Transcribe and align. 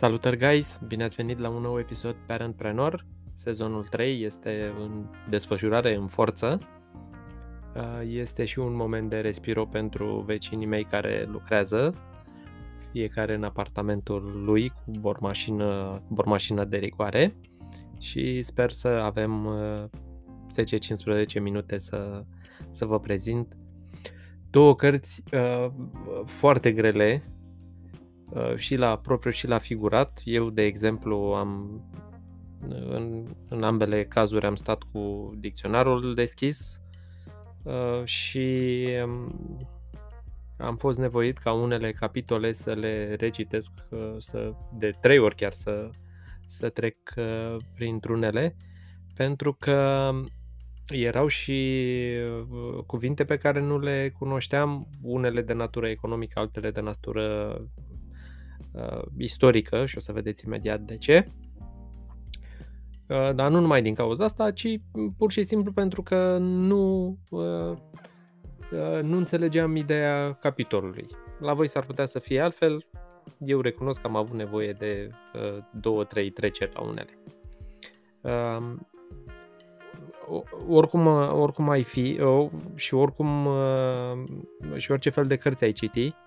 Salutări 0.00 0.36
guys, 0.36 0.80
bine 0.86 1.04
ați 1.04 1.14
venit 1.14 1.38
la 1.38 1.48
un 1.48 1.62
nou 1.62 1.78
episod 1.78 2.16
Parentpreneur. 2.26 3.06
Sezonul 3.34 3.84
3 3.84 4.22
este 4.22 4.72
în 4.80 5.04
desfășurare 5.30 5.94
în 5.94 6.06
forță. 6.06 6.60
Uh, 7.76 8.08
este 8.08 8.44
și 8.44 8.58
un 8.58 8.74
moment 8.74 9.10
de 9.10 9.20
respiro 9.20 9.66
pentru 9.66 10.20
vecinii 10.26 10.66
mei 10.66 10.84
care 10.84 11.28
lucrează, 11.30 11.94
fiecare 12.92 13.34
în 13.34 13.44
apartamentul 13.44 14.42
lui 14.44 14.68
cu 14.68 14.90
bormașină, 14.98 16.00
cu 16.08 16.14
bormașină 16.14 16.64
de 16.64 16.76
rigoare 16.76 17.36
și 17.98 18.42
sper 18.42 18.70
să 18.70 18.88
avem 18.88 19.48
10-15 21.04 21.34
uh, 21.34 21.40
minute 21.40 21.78
să, 21.78 22.24
să 22.70 22.84
vă 22.84 23.00
prezint 23.00 23.56
două 24.50 24.74
cărți 24.74 25.22
uh, 25.32 25.70
foarte 26.24 26.72
grele 26.72 27.22
Uh, 27.22 27.39
și 28.56 28.76
la 28.76 28.98
propriu 28.98 29.30
și 29.30 29.46
la 29.46 29.58
figurat. 29.58 30.20
Eu, 30.24 30.50
de 30.50 30.62
exemplu, 30.62 31.16
am 31.16 31.82
în, 32.68 33.26
în 33.48 33.62
ambele 33.62 34.04
cazuri 34.04 34.46
am 34.46 34.54
stat 34.54 34.82
cu 34.92 35.34
dicționarul 35.38 36.14
deschis 36.14 36.80
uh, 37.62 38.04
și 38.04 38.86
um, 39.04 39.66
am 40.58 40.76
fost 40.76 40.98
nevoit 40.98 41.38
ca 41.38 41.52
unele 41.52 41.92
capitole 41.92 42.52
să 42.52 42.72
le 42.72 43.14
recitesc 43.14 43.70
uh, 43.90 44.14
să, 44.18 44.52
de 44.78 44.90
trei 45.00 45.18
ori 45.18 45.34
chiar 45.34 45.52
să, 45.52 45.88
să 46.46 46.68
trec 46.68 46.96
printr-unele 47.74 48.56
pentru 49.14 49.52
că 49.52 50.10
erau 50.86 51.26
și 51.26 51.80
cuvinte 52.86 53.24
pe 53.24 53.36
care 53.36 53.60
nu 53.60 53.78
le 53.78 54.12
cunoșteam, 54.18 54.88
unele 55.02 55.42
de 55.42 55.52
natură 55.52 55.88
economică, 55.88 56.38
altele 56.38 56.70
de 56.70 56.80
natură 56.80 57.56
uh, 58.72 59.02
istorică 59.18 59.86
și 59.86 59.96
o 59.96 60.00
să 60.00 60.12
vedeți 60.12 60.44
imediat 60.46 60.80
de 60.80 60.96
ce. 60.96 61.30
Uh, 63.08 63.34
dar 63.34 63.50
nu 63.50 63.60
numai 63.60 63.82
din 63.82 63.94
cauza 63.94 64.24
asta, 64.24 64.50
ci 64.50 64.80
pur 65.16 65.32
și 65.32 65.42
simplu 65.42 65.72
pentru 65.72 66.02
că 66.02 66.36
nu, 66.40 67.16
uh, 67.30 67.76
uh, 68.72 69.02
nu 69.02 69.16
înțelegeam 69.16 69.76
ideea 69.76 70.32
capitolului. 70.32 71.06
La 71.38 71.54
voi 71.54 71.68
s-ar 71.68 71.84
putea 71.84 72.06
să 72.06 72.18
fie 72.18 72.40
altfel, 72.40 72.86
eu 73.38 73.60
recunosc 73.60 74.00
că 74.00 74.06
am 74.06 74.16
avut 74.16 74.36
nevoie 74.36 74.72
de 74.72 75.10
uh, 75.34 75.62
două, 75.72 76.04
trei 76.04 76.30
treceri 76.30 76.72
la 76.74 76.80
unele. 76.80 77.18
Uh, 78.20 78.74
oricum, 80.68 81.06
oricum 81.40 81.68
ai 81.68 81.82
fi 81.82 82.20
uh, 82.20 82.50
și 82.74 82.94
oricum 82.94 83.46
uh, 83.46 84.22
și 84.76 84.90
orice 84.90 85.10
fel 85.10 85.24
de 85.24 85.36
cărți 85.36 85.64
ai 85.64 85.72
citi, 85.72 86.06
Uh, 86.06 86.19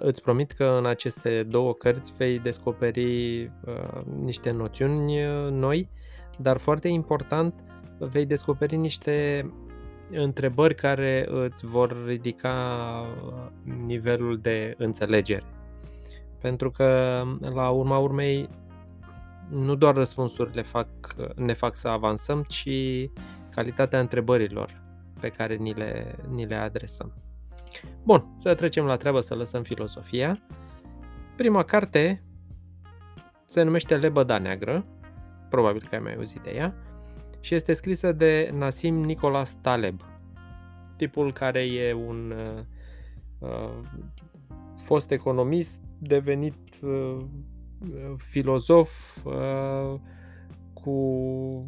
îți 0.00 0.22
promit 0.22 0.52
că 0.52 0.64
în 0.64 0.86
aceste 0.86 1.42
două 1.42 1.72
cărți 1.74 2.12
vei 2.16 2.38
descoperi 2.38 3.42
uh, 3.44 4.00
niște 4.24 4.50
noțiuni 4.50 5.26
uh, 5.26 5.50
noi, 5.50 5.88
dar 6.38 6.58
foarte 6.58 6.88
important, 6.88 7.64
vei 7.98 8.26
descoperi 8.26 8.76
niște 8.76 9.46
întrebări 10.10 10.74
care 10.74 11.26
îți 11.28 11.66
vor 11.66 12.04
ridica 12.06 13.06
nivelul 13.86 14.38
de 14.38 14.74
înțelegere. 14.78 15.44
Pentru 16.40 16.70
că, 16.70 17.22
la 17.40 17.68
urma 17.68 17.98
urmei, 17.98 18.48
nu 19.50 19.74
doar 19.74 19.94
răspunsurile 19.94 20.62
fac, 20.62 20.88
ne 21.36 21.52
fac 21.52 21.74
să 21.74 21.88
avansăm, 21.88 22.42
ci 22.42 22.70
calitatea 23.50 24.00
întrebărilor 24.00 24.82
pe 25.20 25.28
care 25.28 25.54
ni 25.54 25.72
le, 25.72 26.16
ni 26.30 26.46
le 26.46 26.54
adresăm. 26.54 27.29
Bun, 28.02 28.34
să 28.36 28.54
trecem 28.54 28.84
la 28.84 28.96
treabă 28.96 29.20
să 29.20 29.34
lăsăm 29.34 29.62
filosofia. 29.62 30.42
Prima 31.36 31.62
carte 31.62 32.22
se 33.46 33.62
numește 33.62 33.96
Lebăda 33.96 34.38
Neagră, 34.38 34.86
probabil 35.48 35.86
că 35.88 35.94
ai 35.94 36.00
mai 36.00 36.14
auzit 36.14 36.40
de 36.40 36.50
ea, 36.50 36.74
și 37.40 37.54
este 37.54 37.72
scrisă 37.72 38.12
de 38.12 38.50
Nassim 38.54 38.94
Nicholas 38.94 39.56
Taleb, 39.60 40.00
tipul 40.96 41.32
care 41.32 41.60
e 41.60 41.92
un 41.92 42.34
uh, 42.36 42.62
uh, 43.38 43.80
fost 44.84 45.10
economist, 45.10 45.80
devenit 45.98 46.80
uh, 46.82 47.24
filozof 48.16 48.90
uh, 49.24 50.00
cu 50.72 51.64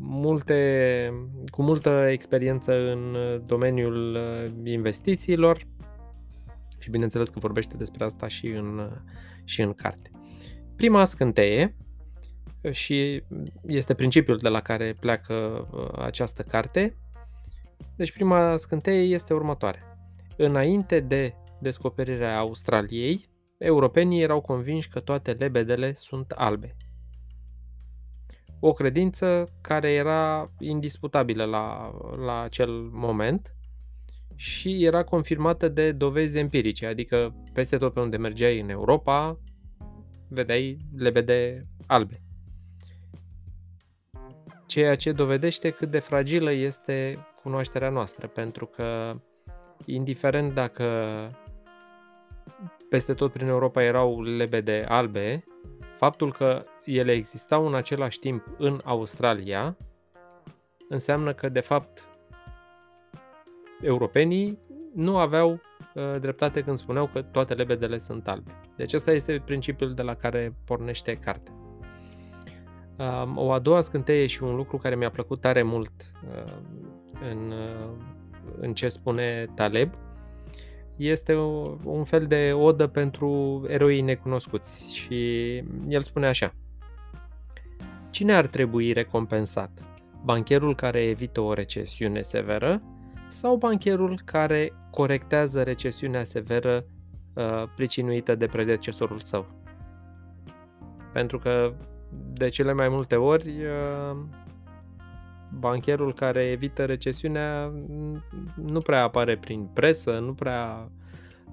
multe, 0.00 1.12
cu 1.50 1.62
multă 1.62 2.06
experiență 2.10 2.90
în 2.90 3.16
domeniul 3.46 4.14
uh, 4.14 4.52
investițiilor 4.64 5.66
și 6.78 6.90
bineînțeles 6.90 7.28
că 7.28 7.38
vorbește 7.38 7.76
despre 7.76 8.04
asta 8.04 8.28
și 8.28 8.46
în, 8.46 8.78
uh, 8.78 8.96
și 9.44 9.60
în 9.60 9.72
carte. 9.72 10.10
Prima 10.76 11.04
scânteie 11.04 11.76
uh, 12.60 12.72
și 12.72 13.22
este 13.66 13.94
principiul 13.94 14.36
de 14.36 14.48
la 14.48 14.60
care 14.60 14.96
pleacă 15.00 15.68
această 15.98 16.42
carte. 16.42 16.96
Deci 17.96 18.12
prima 18.12 18.56
scânteie 18.56 19.14
este 19.14 19.34
următoare. 19.34 19.82
Înainte 20.36 21.00
de 21.00 21.34
descoperirea 21.60 22.38
Australiei, 22.38 23.28
europenii 23.58 24.22
erau 24.22 24.40
convinși 24.40 24.88
că 24.88 25.00
toate 25.00 25.32
lebedele 25.32 25.94
sunt 25.94 26.30
albe 26.30 26.76
o 28.60 28.72
credință 28.72 29.48
care 29.60 29.92
era 29.92 30.50
indisputabilă 30.58 31.44
la, 31.44 31.92
la 32.24 32.40
acel 32.40 32.70
moment 32.92 33.54
și 34.36 34.84
era 34.84 35.04
confirmată 35.04 35.68
de 35.68 35.92
dovezi 35.92 36.38
empirice, 36.38 36.86
adică 36.86 37.34
peste 37.52 37.76
tot 37.76 37.92
pe 37.92 38.00
unde 38.00 38.16
mergeai 38.16 38.60
în 38.60 38.68
Europa, 38.68 39.38
vedeai 40.28 40.78
lebede 40.96 41.66
albe. 41.86 42.22
Ceea 44.66 44.96
ce 44.96 45.12
dovedește 45.12 45.70
cât 45.70 45.90
de 45.90 45.98
fragilă 45.98 46.52
este 46.52 47.26
cunoașterea 47.42 47.90
noastră, 47.90 48.26
pentru 48.26 48.66
că 48.66 49.14
indiferent 49.84 50.54
dacă 50.54 50.86
peste 52.90 53.14
tot 53.14 53.32
prin 53.32 53.46
Europa 53.46 53.82
erau 53.82 54.22
lebede 54.22 54.84
albe, 54.88 55.44
faptul 55.96 56.32
că 56.32 56.64
ele 56.84 57.12
existau 57.12 57.66
în 57.66 57.74
același 57.74 58.18
timp 58.18 58.46
în 58.58 58.80
Australia, 58.84 59.76
înseamnă 60.88 61.32
că, 61.32 61.48
de 61.48 61.60
fapt, 61.60 62.08
europenii 63.80 64.58
nu 64.94 65.18
aveau 65.18 65.50
uh, 65.50 66.20
dreptate 66.20 66.62
când 66.62 66.76
spuneau 66.76 67.06
că 67.06 67.22
toate 67.22 67.54
lebedele 67.54 67.98
sunt 67.98 68.28
albe. 68.28 68.50
Deci 68.76 68.92
ăsta 68.92 69.12
este 69.12 69.42
principiul 69.44 69.94
de 69.94 70.02
la 70.02 70.14
care 70.14 70.54
pornește 70.64 71.14
cartea. 71.14 71.52
Um, 72.98 73.36
o 73.36 73.52
a 73.52 73.58
doua 73.58 73.80
scânteie 73.80 74.26
și 74.26 74.42
un 74.42 74.54
lucru 74.54 74.76
care 74.76 74.96
mi-a 74.96 75.10
plăcut 75.10 75.40
tare 75.40 75.62
mult 75.62 75.92
uh, 76.36 76.52
în, 77.30 77.50
uh, 77.50 77.90
în 78.60 78.74
ce 78.74 78.88
spune 78.88 79.46
Taleb 79.54 79.92
este 80.96 81.34
un 81.84 82.04
fel 82.04 82.26
de 82.26 82.52
odă 82.52 82.86
pentru 82.86 83.62
eroii 83.68 84.00
necunoscuți 84.00 84.96
și 84.96 85.56
el 85.88 86.00
spune 86.00 86.26
așa– 86.26 86.54
Cine 88.10 88.32
ar 88.32 88.46
trebui 88.46 88.92
recompensat? 88.92 89.70
Bancherul 90.24 90.74
care 90.74 91.00
evită 91.02 91.40
o 91.40 91.52
recesiune 91.52 92.22
severă 92.22 92.82
sau 93.28 93.56
bancherul 93.56 94.20
care 94.24 94.72
corectează 94.90 95.62
recesiunea 95.62 96.24
severă 96.24 96.84
uh, 97.34 97.64
pricinuită 97.76 98.34
de 98.34 98.46
predecesorul 98.46 99.20
său? 99.20 99.46
Pentru 101.12 101.38
că 101.38 101.74
de 102.32 102.48
cele 102.48 102.72
mai 102.72 102.88
multe 102.88 103.16
ori 103.16 103.48
uh, 103.48 104.16
bancherul 105.58 106.14
care 106.14 106.42
evită 106.42 106.84
recesiunea 106.84 107.72
nu 108.54 108.80
prea 108.80 109.02
apare 109.02 109.36
prin 109.36 109.68
presă, 109.72 110.18
nu 110.18 110.34
prea, 110.34 110.90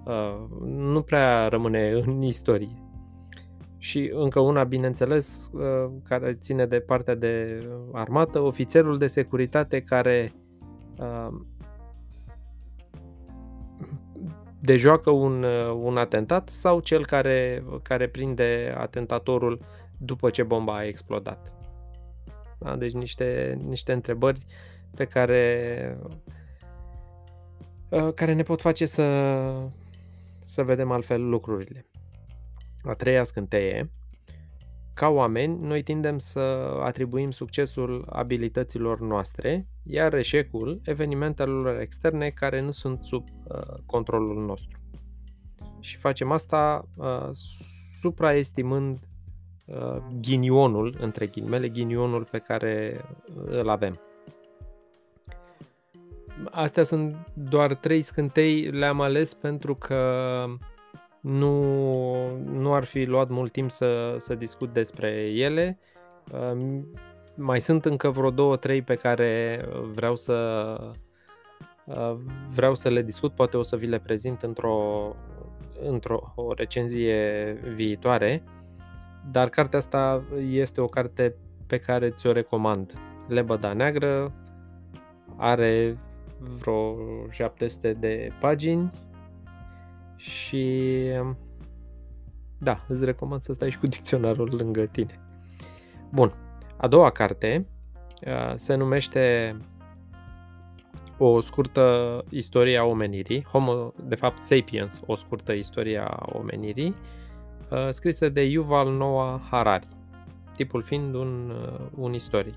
uh, 0.04 0.36
nu 0.65 1.01
prea 1.01 1.48
rămâne 1.48 1.92
în 1.92 2.21
istorie. 2.21 2.87
Și 3.77 4.12
încă 4.13 4.39
una, 4.39 4.63
bineînțeles, 4.63 5.50
uh, 5.53 5.91
care 6.03 6.33
ține 6.33 6.65
de 6.65 6.79
partea 6.79 7.15
de 7.15 7.63
armată, 7.91 8.39
ofițerul 8.39 8.97
de 8.97 9.07
securitate 9.07 9.81
care 9.81 10.33
uh, 11.00 11.27
dejoacă 14.59 15.09
un, 15.09 15.44
uh, 15.44 15.71
un 15.81 15.97
atentat 15.97 16.50
sau 16.50 16.79
cel 16.79 17.06
care, 17.06 17.63
care 17.81 18.07
prinde 18.07 18.75
atentatorul 18.77 19.59
după 19.97 20.30
ce 20.30 20.44
bomba 20.44 20.75
a 20.75 20.85
explodat. 20.85 21.53
Da? 22.59 22.75
Deci 22.75 22.94
niște, 22.94 23.59
niște 23.68 23.94
întrebări 23.94 24.45
pe 24.95 25.06
care, 25.06 25.97
care 28.15 28.33
ne 28.33 28.44
pot 28.44 28.62
face 28.62 28.85
să, 28.85 29.03
să 30.44 30.63
vedem 30.63 30.91
altfel 30.91 31.30
lucrurile. 31.30 31.85
A 32.88 32.94
treia 32.94 33.24
scânteie, 33.24 33.92
ca 34.94 35.07
oameni, 35.07 35.57
noi 35.62 35.84
tindem 35.84 36.18
să 36.18 36.39
atribuim 36.84 37.31
succesul 37.31 38.07
abilităților 38.10 39.00
noastre, 39.00 39.68
iar 39.84 40.13
eșecul 40.13 40.81
evenimentelor 40.84 41.80
externe 41.80 42.30
care 42.30 42.62
nu 42.62 42.72
sunt 42.72 43.04
sub 43.04 43.24
uh, 43.44 43.62
controlul 43.86 44.45
nostru. 44.45 44.80
și 45.80 45.98
facem 45.98 46.31
asta 46.31 46.88
uh, 46.95 47.30
supraestimând 48.00 49.00
uh, 49.66 49.98
ghinionul, 50.22 50.95
între 51.00 51.25
ghilimele, 51.25 51.69
ghinionul 51.69 52.28
pe 52.31 52.40
care 52.40 53.06
îl 53.45 53.69
avem. 53.69 54.00
Astea 56.51 56.83
sunt 56.83 57.16
doar 57.33 57.75
trei 57.75 58.01
scântei, 58.01 58.62
le-am 58.62 59.01
ales 59.01 59.33
pentru 59.33 59.75
că 59.75 60.06
nu, 61.22 62.38
nu 62.38 62.74
ar 62.74 62.84
fi 62.84 63.04
luat 63.04 63.30
mult 63.30 63.52
timp 63.52 63.72
să, 63.72 64.16
să 64.18 64.36
discut 64.36 64.74
despre 64.74 65.10
ele. 65.34 65.80
Uh, 66.31 66.81
mai 67.36 67.62
sunt 67.62 67.86
încă 67.86 68.10
vreo 68.10 68.30
două, 68.30 68.56
trei 68.56 68.81
pe 68.81 68.96
care 68.96 69.62
vreau 69.94 70.16
să 70.16 70.78
uh, 71.86 72.16
vreau 72.50 72.75
să 72.75 72.90
le 72.90 73.02
discut, 73.02 73.34
poate 73.34 73.58
o 73.58 73.62
să 73.62 73.75
vi 73.75 73.86
le 73.86 74.00
prezint 74.00 74.42
într-o, 74.42 75.16
într-o 75.81 76.34
o 76.36 76.54
recenzie 76.54 77.54
viitoare, 77.74 78.44
dar 79.31 79.50
cartea 79.50 79.80
asta 79.80 80.24
este 80.50 80.81
o 80.81 80.88
carte 80.88 81.36
pe 81.68 81.78
care 81.78 82.10
ți-o 82.10 82.31
recomand. 82.31 82.94
Lebăda 83.28 83.74
Neagră 83.74 84.34
are 85.38 85.98
vreo 86.40 86.96
700 87.30 87.94
de 87.94 88.31
pagini 88.40 88.92
și 90.18 91.04
da, 92.58 92.86
îți 92.88 93.06
recomand 93.06 93.42
să 93.42 93.54
stai 93.54 93.72
și 93.72 93.80
cu 93.80 93.88
dicționarul 93.88 94.56
lângă 94.56 94.86
tine. 94.86 95.19
Bun, 96.12 96.34
a 96.78 96.88
doua 96.88 97.10
carte 97.10 97.68
uh, 98.25 98.54
se 98.56 98.75
numește 98.75 99.56
o 101.18 101.42
scurtă 101.42 102.24
istorie 102.30 102.78
a 102.78 102.84
omenirii, 102.84 103.44
Homo, 103.44 103.94
de 104.04 104.16
fapt 104.16 104.42
Sapiens, 104.42 105.02
o 105.06 105.16
scurtă 105.16 105.52
istorie 105.52 105.98
a 105.98 106.25
omenirii, 106.25 106.96
uh, 107.72 107.88
scrisă 107.90 108.30
de 108.30 108.44
Yuval 108.44 108.92
Noah 108.92 109.42
Harari, 109.50 109.88
tipul 110.56 110.81
fiind 110.81 111.14
un, 111.14 111.50
uh, 111.50 111.86
un 111.96 112.14
istoric. 112.14 112.56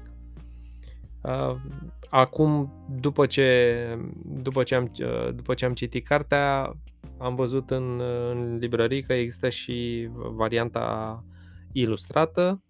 Acum, 2.10 2.72
după 3.00 3.26
ce, 3.26 3.98
după, 4.24 4.62
ce 4.62 4.74
am, 4.74 4.92
după 5.34 5.54
ce 5.54 5.64
am 5.64 5.74
citit 5.74 6.06
cartea, 6.06 6.76
am 7.20 7.34
văzut 7.34 7.70
în, 7.70 8.00
în 8.30 8.56
librării 8.56 9.02
că 9.02 9.12
există 9.12 9.48
și 9.48 10.08
varianta 10.12 11.24
ilustrată 11.72 12.62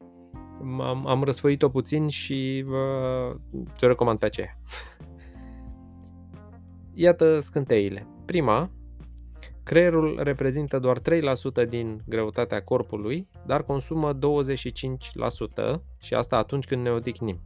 am, 0.61 1.07
am 1.07 1.23
răsfăit-o 1.23 1.69
puțin 1.69 2.09
și 2.09 2.65
uh, 2.67 3.37
ți-o 3.77 3.87
recomand 3.87 4.19
pe 4.19 4.25
aceea. 4.25 4.59
Iată 6.95 7.39
scânteile. 7.39 8.07
Prima, 8.25 8.71
creierul 9.63 10.21
reprezintă 10.23 10.79
doar 10.79 10.99
3% 10.99 11.69
din 11.69 12.03
greutatea 12.07 12.63
corpului, 12.63 13.29
dar 13.47 13.63
consumă 13.63 14.15
25% 14.15 14.19
și 16.01 16.15
asta 16.15 16.37
atunci 16.37 16.67
când 16.67 16.83
ne 16.83 16.91
odihnim. 16.91 17.41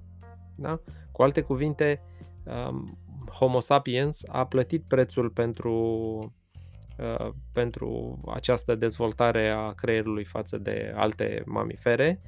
Da? 0.57 0.81
Cu 1.13 1.23
alte 1.23 1.41
cuvinte, 1.41 2.03
um, 2.45 2.99
Homo 3.31 3.61
sapiens 3.61 4.25
a 4.29 4.47
plătit 4.47 4.85
prețul 4.89 5.31
pentru, 5.31 5.73
uh, 6.21 6.29
pentru 7.53 8.21
această 8.35 8.75
dezvoltare 8.75 9.49
a 9.49 9.71
creierului 9.71 10.25
față 10.25 10.59
de 10.59 10.93
alte 10.97 11.43
mamifere 11.47 12.21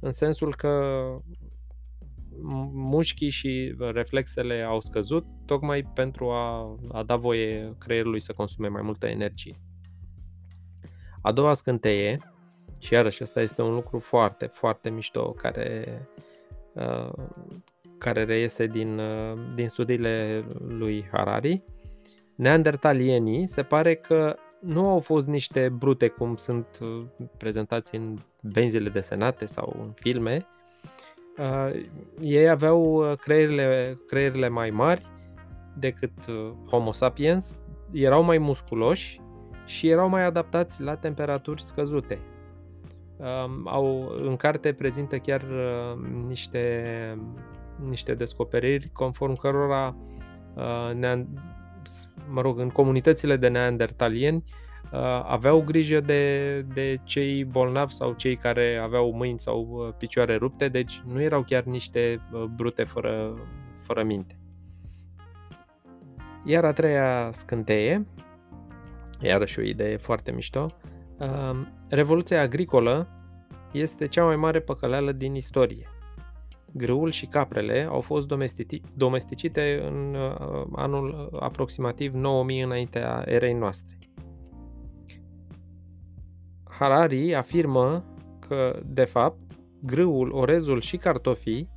în 0.00 0.12
sensul 0.12 0.54
că 0.54 1.04
mușchii 2.72 3.30
și 3.30 3.74
reflexele 3.78 4.62
au 4.62 4.80
scăzut 4.80 5.26
tocmai 5.46 5.82
pentru 5.94 6.30
a, 6.30 6.76
a 6.92 7.02
da 7.02 7.16
voie 7.16 7.74
creierului 7.78 8.20
să 8.20 8.32
consume 8.32 8.68
mai 8.68 8.82
multă 8.82 9.06
energie. 9.06 9.60
A 11.22 11.32
doua 11.32 11.54
scânteie, 11.54 12.18
și 12.78 12.92
iarăși 12.92 13.22
asta 13.22 13.40
este 13.40 13.62
un 13.62 13.74
lucru 13.74 13.98
foarte, 13.98 14.46
foarte 14.46 14.90
mișto 14.90 15.32
care, 15.32 15.84
uh, 16.72 17.12
care 17.98 18.24
reiese 18.24 18.66
din, 18.66 18.98
uh, 18.98 19.38
din 19.54 19.68
studiile 19.68 20.44
lui 20.68 21.08
Harari, 21.12 21.64
neandertalienii 22.34 23.46
se 23.46 23.62
pare 23.62 23.94
că 23.94 24.36
nu 24.60 24.88
au 24.88 24.98
fost 24.98 25.26
niște 25.26 25.68
brute 25.68 26.08
cum 26.08 26.36
sunt 26.36 26.66
uh, 26.80 27.04
prezentați 27.36 27.94
în 27.94 28.18
benzile 28.42 28.88
desenate 28.88 29.44
sau 29.44 29.76
în 29.80 29.92
filme. 29.94 30.46
Uh, 31.38 31.80
ei 32.20 32.48
aveau 32.48 32.82
uh, 32.82 33.16
creierile, 33.16 33.98
creierile 34.06 34.48
mai 34.48 34.70
mari 34.70 35.06
decât 35.78 36.26
uh, 36.28 36.52
Homo 36.70 36.92
sapiens, 36.92 37.58
erau 37.92 38.22
mai 38.22 38.38
musculoși 38.38 39.20
și 39.66 39.88
erau 39.88 40.08
mai 40.08 40.24
adaptați 40.24 40.82
la 40.82 40.96
temperaturi 40.96 41.62
scăzute. 41.62 42.20
Uh, 43.16 43.26
au, 43.64 44.12
în 44.22 44.36
carte 44.36 44.72
prezintă 44.72 45.18
chiar 45.18 45.42
uh, 45.42 46.06
niște, 46.26 47.18
niște 47.88 48.14
descoperiri 48.14 48.90
conform 48.92 49.36
cărora 49.36 49.96
uh, 50.54 50.94
mă 52.28 52.40
rog, 52.40 52.58
în 52.58 52.68
comunitățile 52.68 53.36
de 53.36 53.48
neandertalieni 53.48 54.44
uh, 54.92 55.00
aveau 55.26 55.62
grijă 55.62 56.00
de, 56.00 56.60
de 56.60 57.00
cei 57.04 57.44
bolnavi 57.44 57.92
sau 57.92 58.12
cei 58.12 58.36
care 58.36 58.80
aveau 58.82 59.12
mâini 59.12 59.38
sau 59.38 59.68
uh, 59.70 59.94
picioare 59.98 60.36
rupte, 60.36 60.68
deci 60.68 61.02
nu 61.06 61.22
erau 61.22 61.42
chiar 61.42 61.62
niște 61.62 62.20
uh, 62.32 62.44
brute 62.44 62.84
fără, 62.84 63.34
fără 63.78 64.02
minte. 64.02 64.38
Iar 66.44 66.64
a 66.64 66.72
treia 66.72 67.28
scânteie, 67.32 68.06
iarăși 69.20 69.58
o 69.58 69.62
idee 69.62 69.96
foarte 69.96 70.32
mișto, 70.32 70.76
Revoluția 71.88 72.40
agricolă 72.40 73.08
este 73.72 74.06
cea 74.06 74.24
mai 74.24 74.36
mare 74.36 74.60
păcăleală 74.60 75.12
din 75.12 75.34
istorie 75.34 75.93
grâul 76.76 77.10
și 77.10 77.26
caprele 77.26 77.86
au 77.90 78.00
fost 78.00 78.28
domesticite 78.94 79.80
în 79.90 80.14
uh, 80.14 80.66
anul 80.72 81.28
aproximativ 81.40 82.12
9000 82.12 82.60
înaintea 82.60 83.22
erei 83.26 83.52
noastre. 83.52 83.98
Harari 86.64 87.34
afirmă 87.34 88.04
că, 88.40 88.80
de 88.86 89.04
fapt, 89.04 89.38
grâul, 89.82 90.32
orezul 90.32 90.80
și 90.80 90.96
cartofii 90.96 91.70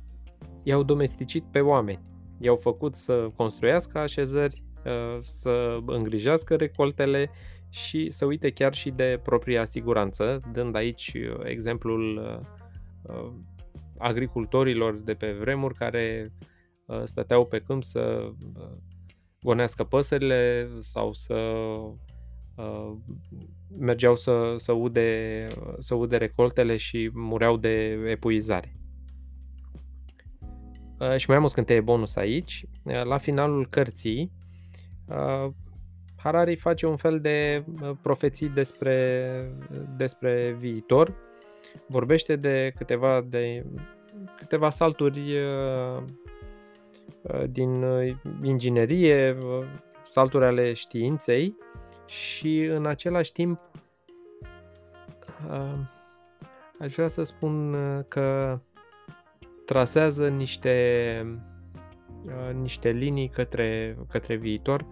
i-au 0.62 0.82
domesticit 0.82 1.44
pe 1.50 1.60
oameni. 1.60 2.02
I-au 2.38 2.56
făcut 2.56 2.94
să 2.94 3.30
construiască 3.36 3.98
așezări, 3.98 4.62
uh, 4.84 5.18
să 5.20 5.78
îngrijească 5.86 6.56
recoltele 6.56 7.30
și 7.68 8.10
să 8.10 8.24
uite 8.24 8.50
chiar 8.50 8.74
și 8.74 8.90
de 8.90 9.20
propria 9.22 9.64
siguranță, 9.64 10.40
dând 10.52 10.76
aici 10.76 11.12
uh, 11.14 11.40
exemplul 11.44 12.18
agricultorilor 13.98 14.94
de 14.94 15.14
pe 15.14 15.32
vremuri 15.32 15.74
care 15.74 16.32
uh, 16.86 17.00
stăteau 17.04 17.46
pe 17.46 17.58
câmp 17.58 17.82
să 17.82 18.30
uh, 18.54 18.76
gonească 19.42 19.84
păsările 19.84 20.68
sau 20.78 21.12
să 21.12 21.34
uh, 22.56 22.92
mergeau 23.78 24.16
să, 24.16 24.54
să, 24.56 24.72
ude, 24.72 25.46
să 25.78 25.94
ude 25.94 26.16
recoltele 26.16 26.76
și 26.76 27.10
mureau 27.14 27.56
de 27.56 28.02
epuizare. 28.06 28.72
Și 31.16 31.28
mai 31.28 31.36
am 31.36 31.44
o 31.44 31.46
scânteie 31.46 31.80
bonus 31.80 32.16
aici. 32.16 32.64
La 33.04 33.16
finalul 33.16 33.68
cărții, 33.68 34.32
Harari 36.16 36.56
face 36.56 36.86
un 36.86 36.96
fel 36.96 37.20
de 37.20 37.64
profeții 38.02 38.48
despre, 38.48 39.52
despre 39.96 40.56
viitor 40.58 41.14
vorbește 41.86 42.36
de 42.36 42.72
câteva, 42.76 43.20
de 43.28 43.64
câteva 44.36 44.70
salturi 44.70 45.36
uh, 45.38 46.02
uh, 47.22 47.44
din 47.50 47.82
uh, 47.82 48.16
inginerie, 48.42 49.36
salturi 50.02 50.44
ale 50.44 50.72
științei 50.72 51.56
și 52.06 52.64
în 52.64 52.86
același 52.86 53.32
timp 53.32 53.60
aș 56.78 56.94
vrea 56.94 57.08
să 57.08 57.22
spun 57.22 57.76
că 58.08 58.58
trasează 59.64 60.28
niște, 60.28 61.40
niște 62.60 62.90
linii 62.90 63.28
către, 63.28 63.98
către 64.08 64.34
viitor 64.34 64.86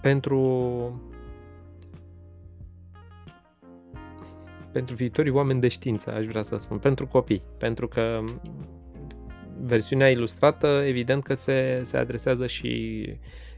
pentru 0.00 1.09
pentru 4.72 4.94
viitorii 4.94 5.30
oameni 5.30 5.60
de 5.60 5.68
știință, 5.68 6.12
aș 6.12 6.26
vrea 6.26 6.42
să 6.42 6.56
spun, 6.56 6.78
pentru 6.78 7.06
copii, 7.06 7.42
pentru 7.58 7.88
că 7.88 8.20
versiunea 9.62 10.10
ilustrată, 10.10 10.66
evident 10.66 11.22
că 11.22 11.34
se, 11.34 11.80
se 11.84 11.96
adresează 11.96 12.46
și, 12.46 13.04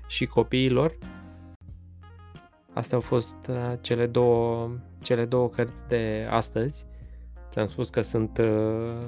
și 0.06 0.26
copiilor. 0.26 0.98
Astea 2.72 2.96
au 2.96 3.02
fost 3.02 3.46
uh, 3.48 3.72
cele 3.80 4.06
două, 4.06 4.70
cele 5.02 5.24
două 5.24 5.48
cărți 5.48 5.88
de 5.88 6.26
astăzi. 6.30 6.86
Ți-am 7.50 7.66
spus 7.66 7.90
că 7.90 8.00
sunt, 8.00 8.38
uh, 8.38 9.06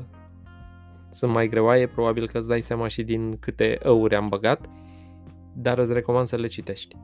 sunt 1.10 1.32
mai 1.32 1.48
greoaie, 1.48 1.86
probabil 1.86 2.28
că 2.28 2.38
îți 2.38 2.48
dai 2.48 2.60
seama 2.60 2.88
și 2.88 3.02
din 3.02 3.38
câte 3.38 3.78
ăuri 3.84 4.14
am 4.14 4.28
băgat, 4.28 4.66
dar 5.54 5.78
îți 5.78 5.92
recomand 5.92 6.26
să 6.26 6.36
le 6.36 6.46
citești. 6.46 6.96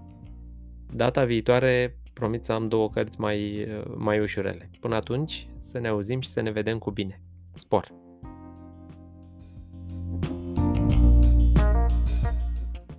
Data 0.92 1.24
viitoare 1.24 1.99
promit 2.20 2.44
să 2.44 2.52
am 2.52 2.68
două 2.68 2.90
cărți 2.90 3.20
mai, 3.20 3.66
mai 3.96 4.20
ușurele. 4.20 4.70
Până 4.80 4.94
atunci, 4.94 5.48
să 5.58 5.78
ne 5.78 5.88
auzim 5.88 6.20
și 6.20 6.28
să 6.28 6.40
ne 6.40 6.50
vedem 6.50 6.78
cu 6.78 6.90
bine. 6.90 7.20
Spor! 7.54 8.09